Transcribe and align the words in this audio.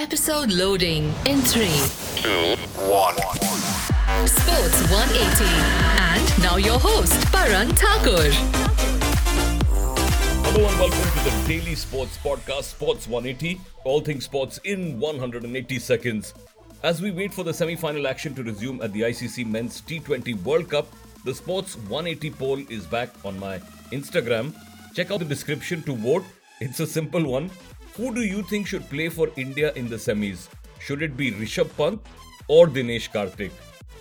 Episode 0.00 0.50
loading 0.50 1.12
in 1.26 1.42
3. 1.42 1.66
two, 2.16 2.56
one. 2.88 3.14
Sports 4.26 4.80
180. 4.90 5.44
And 6.00 6.42
now 6.42 6.56
your 6.56 6.78
host, 6.78 7.12
Paran 7.30 7.68
Thakur. 7.74 8.30
Hello 10.42 10.66
and 10.66 10.80
welcome 10.80 11.10
to 11.18 11.30
the 11.30 11.44
Daily 11.46 11.74
Sports 11.74 12.16
Podcast, 12.16 12.62
Sports 12.62 13.08
180. 13.08 13.60
All 13.84 14.00
things 14.00 14.24
sports 14.24 14.58
in 14.64 14.98
180 14.98 15.78
seconds. 15.78 16.32
As 16.82 17.02
we 17.02 17.10
wait 17.10 17.34
for 17.34 17.44
the 17.44 17.52
semi 17.52 17.76
final 17.76 18.06
action 18.06 18.34
to 18.36 18.42
resume 18.42 18.80
at 18.80 18.94
the 18.94 19.02
ICC 19.02 19.44
Men's 19.46 19.82
T20 19.82 20.42
World 20.44 20.70
Cup, 20.70 20.86
the 21.26 21.34
Sports 21.34 21.76
180 21.76 22.30
poll 22.30 22.58
is 22.70 22.86
back 22.86 23.10
on 23.22 23.38
my 23.38 23.58
Instagram. 23.92 24.54
Check 24.94 25.10
out 25.10 25.18
the 25.18 25.26
description 25.26 25.82
to 25.82 25.94
vote. 25.94 26.24
It's 26.62 26.80
a 26.80 26.86
simple 26.86 27.22
one. 27.26 27.50
Who 27.96 28.14
do 28.14 28.22
you 28.22 28.42
think 28.42 28.66
should 28.66 28.88
play 28.88 29.08
for 29.08 29.30
India 29.36 29.72
in 29.74 29.88
the 29.88 29.96
semis? 29.96 30.48
Should 30.78 31.02
it 31.02 31.16
be 31.16 31.32
Rishabh 31.32 31.76
Pant 31.76 32.00
or 32.46 32.66
Dinesh 32.66 33.10
Karthik? 33.10 33.50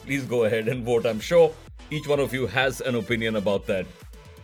Please 0.05 0.23
go 0.25 0.43
ahead 0.43 0.67
and 0.67 0.85
vote. 0.85 1.05
I'm 1.07 1.19
sure 1.19 1.51
each 1.89 2.07
one 2.07 2.19
of 2.19 2.33
you 2.33 2.45
has 2.45 2.81
an 2.81 2.95
opinion 2.95 3.35
about 3.35 3.65
that. 3.65 3.87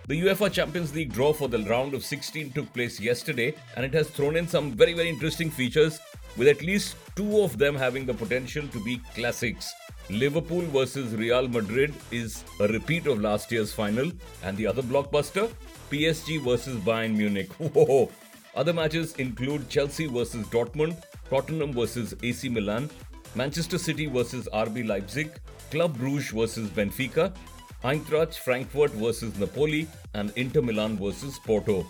The 0.07 0.19
UEFA 0.19 0.51
Champions 0.51 0.93
League 0.95 1.13
draw 1.13 1.31
for 1.31 1.47
the 1.47 1.59
round 1.63 1.93
of 1.93 2.03
16 2.03 2.51
took 2.53 2.71
place 2.73 2.99
yesterday, 2.99 3.55
and 3.75 3.85
it 3.85 3.93
has 3.93 4.09
thrown 4.09 4.35
in 4.35 4.47
some 4.47 4.71
very, 4.71 4.93
very 4.93 5.09
interesting 5.09 5.51
features, 5.51 5.99
with 6.37 6.47
at 6.47 6.61
least 6.63 6.95
two 7.15 7.41
of 7.41 7.57
them 7.57 7.75
having 7.75 8.05
the 8.05 8.13
potential 8.13 8.67
to 8.67 8.83
be 8.83 9.01
classics. 9.13 9.71
Liverpool 10.09 10.61
versus 10.61 11.15
Real 11.15 11.47
Madrid 11.47 11.93
is 12.11 12.43
a 12.59 12.67
repeat 12.67 13.07
of 13.07 13.21
last 13.21 13.51
year's 13.51 13.73
final, 13.73 14.11
and 14.43 14.57
the 14.57 14.67
other 14.67 14.83
blockbuster, 14.83 15.51
PSG 15.89 16.41
versus 16.41 16.77
Bayern 16.77 17.15
Munich. 17.15 17.51
Whoa! 17.57 18.11
Other 18.55 18.73
matches 18.73 19.13
include 19.15 19.69
Chelsea 19.69 20.07
versus 20.07 20.47
Dortmund, 20.47 21.01
Tottenham 21.29 21.73
versus 21.73 22.15
AC 22.23 22.47
Milan, 22.47 22.89
Manchester 23.35 23.77
City 23.77 24.05
versus 24.05 24.47
RB 24.53 24.87
Leipzig, 24.87 25.29
Club 25.71 25.97
Brugge 25.97 26.31
versus 26.31 26.69
Benfica, 26.69 27.35
Eintracht 27.83 28.35
Frankfurt 28.35 28.91
versus 28.91 29.37
Napoli, 29.37 29.87
and 30.13 30.31
Inter 30.37 30.61
Milan 30.61 30.97
versus 30.97 31.37
Porto. 31.39 31.85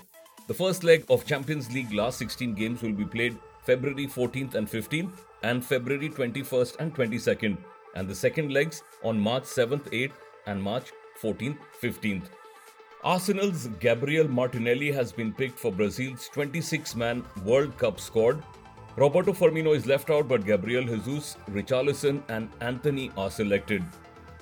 The 0.48 0.53
first 0.53 0.84
leg 0.84 1.06
of 1.09 1.25
Champions 1.25 1.72
League 1.72 1.94
last 1.94 2.17
16 2.17 2.56
games 2.56 2.81
will 2.81 2.94
be 2.94 3.06
played 3.06 3.38
February 3.64 4.08
14th 4.08 4.56
and 4.56 4.68
15th 4.68 5.12
and 5.44 5.64
February 5.64 6.09
21st 6.09 6.78
and 6.80 6.95
22nd, 6.95 7.58
and 7.95 8.08
the 8.08 8.16
second 8.16 8.52
legs 8.52 8.81
on 9.03 9.20
March 9.20 9.44
7th, 9.44 9.84
8th, 9.92 10.14
and 10.47 10.62
March 10.62 10.92
14th, 11.22 11.58
15th. 11.81 12.25
Arsenal's 13.06 13.67
Gabriel 13.80 14.28
Martinelli 14.28 14.92
has 14.92 15.11
been 15.11 15.31
picked 15.31 15.59
for 15.59 15.72
Brazil's 15.72 16.28
26 16.30 16.95
man 16.95 17.23
World 17.44 17.78
Cup 17.78 18.00
squad. 18.00 18.44
Roberto 18.95 19.31
Firmino 19.31 19.75
is 19.75 19.86
left 19.86 20.09
out, 20.09 20.28
but 20.28 20.44
Gabriel 20.44 20.84
Jesus, 20.84 21.38
Richarlison, 21.52 22.23
and 22.30 22.50
Antony 22.62 23.12
are 23.16 23.30
selected. 23.30 23.84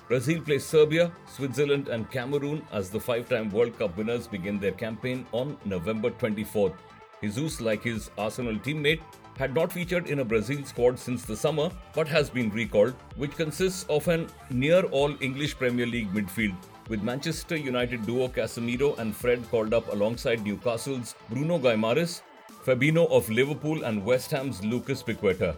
Brazil 0.08 0.40
plays 0.40 0.64
Serbia, 0.64 1.12
Switzerland, 1.26 1.88
and 1.88 2.10
Cameroon 2.10 2.66
as 2.72 2.88
the 2.88 2.98
five 2.98 3.28
time 3.28 3.50
World 3.50 3.78
Cup 3.78 3.98
winners 3.98 4.26
begin 4.26 4.58
their 4.58 4.72
campaign 4.72 5.26
on 5.32 5.58
November 5.66 6.10
24th. 6.12 6.76
Jesus, 7.20 7.60
like 7.60 7.82
his 7.82 8.10
Arsenal 8.16 8.54
teammate, 8.54 9.02
had 9.36 9.54
not 9.54 9.74
featured 9.74 10.06
in 10.06 10.20
a 10.20 10.24
Brazil 10.24 10.64
squad 10.64 10.98
since 10.98 11.26
the 11.26 11.36
summer 11.36 11.70
but 11.94 12.08
has 12.08 12.30
been 12.30 12.48
recalled, 12.48 12.94
which 13.16 13.36
consists 13.36 13.84
of 13.90 14.08
an 14.08 14.26
near 14.48 14.84
all 14.84 15.14
English 15.20 15.54
Premier 15.58 15.84
League 15.86 16.14
midfield, 16.14 16.56
with 16.88 17.02
Manchester 17.02 17.56
United 17.56 18.06
duo 18.06 18.28
Casemiro 18.28 18.98
and 18.98 19.14
Fred 19.14 19.48
called 19.50 19.72
up 19.72 19.92
alongside 19.92 20.44
Newcastle's 20.44 21.14
Bruno 21.30 21.58
Guimaraes, 21.58 22.22
Fabinho 22.64 23.10
of 23.10 23.28
Liverpool, 23.28 23.84
and 23.84 24.04
West 24.04 24.30
Ham's 24.30 24.62
Lucas 24.64 25.02
Paqueta. 25.02 25.56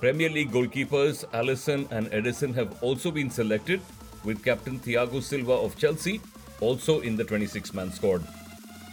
Premier 0.00 0.28
League 0.28 0.50
goalkeepers 0.50 1.24
Alisson 1.30 1.90
and 1.90 2.08
Ederson 2.08 2.54
have 2.54 2.82
also 2.82 3.10
been 3.10 3.30
selected, 3.30 3.80
with 4.24 4.42
captain 4.44 4.78
Thiago 4.78 5.22
Silva 5.22 5.52
of 5.52 5.76
Chelsea 5.76 6.20
also 6.60 7.00
in 7.00 7.16
the 7.16 7.24
26 7.24 7.74
man 7.74 7.92
squad. 7.92 8.26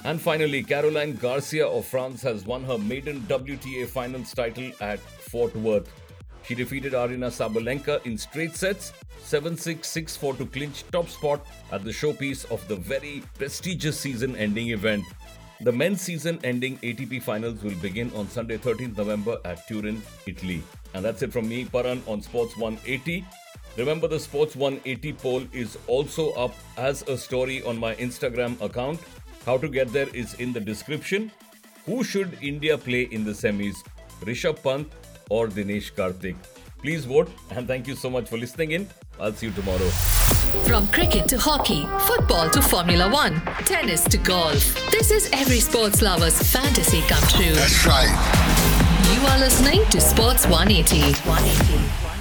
And 0.04 0.20
finally, 0.20 0.64
Caroline 0.64 1.16
Garcia 1.16 1.68
of 1.68 1.86
France 1.86 2.22
has 2.24 2.46
won 2.46 2.64
her 2.64 2.78
maiden 2.78 3.22
WTA 3.22 3.88
finals 3.88 4.34
title 4.34 4.72
at 4.82 5.00
Fort 5.00 5.56
Worth. 5.56 5.90
She 6.44 6.56
defeated 6.56 6.94
Arina 6.94 7.28
Sabalenka 7.28 8.06
in 8.06 8.18
straight 8.18 8.56
sets, 8.56 8.94
7 9.24 9.56
6 9.56 9.88
6 9.88 10.18
4 10.18 10.34
to 10.36 10.46
clinch 10.46 10.84
top 10.92 11.08
spot 11.08 11.46
at 11.72 11.84
the 11.84 11.92
showpiece 11.92 12.50
of 12.52 12.68
the 12.68 12.76
very 12.76 13.24
prestigious 13.38 14.00
season 14.00 14.36
ending 14.36 14.70
event. 14.70 15.06
The 15.62 15.72
men's 15.72 16.02
season 16.02 16.40
ending 16.44 16.78
ATP 16.80 17.22
finals 17.22 17.62
will 17.62 17.76
begin 17.76 18.12
on 18.16 18.28
Sunday, 18.28 18.58
13th 18.58 18.98
November 18.98 19.38
at 19.46 19.68
Turin, 19.68 20.02
Italy. 20.26 20.64
And 20.96 21.06
that's 21.06 21.22
it 21.22 21.32
from 21.32 21.48
me, 21.48 21.66
Paran, 21.66 22.02
on 22.08 22.22
Sports 22.22 22.58
180. 22.58 23.24
Remember, 23.78 24.08
the 24.08 24.20
Sports 24.20 24.56
180 24.56 25.14
poll 25.14 25.44
is 25.54 25.78
also 25.86 26.32
up 26.32 26.56
as 26.78 27.04
a 27.08 27.16
story 27.16 27.64
on 27.64 27.78
my 27.78 27.94
Instagram 27.96 28.60
account. 28.60 29.00
How 29.46 29.58
to 29.60 29.70
get 29.70 29.94
there 29.94 30.10
is 30.16 30.34
in 30.36 30.52
the 30.52 30.60
description. 30.60 31.32
Who 31.86 32.04
should 32.04 32.38
India 32.42 32.76
play 32.78 33.04
in 33.04 33.24
the 33.24 33.32
semis? 33.32 33.76
Rishabh 34.22 34.62
Pant 34.64 34.92
or 35.32 35.48
Dinesh 35.48 35.92
Karthik? 36.00 36.36
Please 36.82 37.06
vote 37.06 37.30
and 37.52 37.68
thank 37.68 37.88
you 37.88 37.96
so 37.96 38.10
much 38.10 38.28
for 38.28 38.38
listening 38.38 38.72
in. 38.72 38.88
I'll 39.20 39.34
see 39.34 39.48
you 39.48 39.54
tomorrow. 39.54 39.90
From 40.68 40.88
cricket 40.90 41.28
to 41.30 41.38
hockey, 41.38 41.86
football 42.08 42.50
to 42.50 42.62
Formula 42.62 43.10
One, 43.10 43.40
tennis 43.66 44.04
to 44.06 44.18
golf. 44.18 44.64
This 44.92 45.12
is 45.12 45.30
every 45.32 45.60
sports 45.60 46.02
lover's 46.02 46.38
fantasy 46.52 47.02
come 47.08 47.24
true. 47.30 47.54
That's 47.54 47.86
right. 47.86 48.12
You 49.16 49.22
are 49.28 49.40
listening 49.40 49.86
to 49.92 50.02
Sports 50.02 50.48
180. 50.48 51.14
180. 51.30 52.21